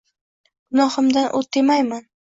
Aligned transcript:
Gunohimdan 0.77 1.29
o’t 1.41 1.53
demayman 1.59 2.07